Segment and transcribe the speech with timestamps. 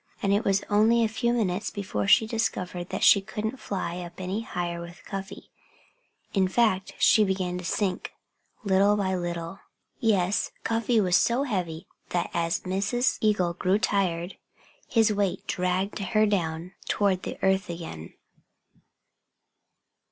[0.23, 4.19] And it was only a few minutes before she discovered that she couldn't fly up
[4.19, 5.51] any higher with Cuffy.
[6.33, 8.11] In fact, she began to sink,
[8.63, 9.59] little by little.
[9.99, 13.19] Yes, Cuffy was so heavy that as Mrs.
[13.21, 14.37] Eagle grew tired
[14.87, 18.15] his weight dragged her down toward the earth again.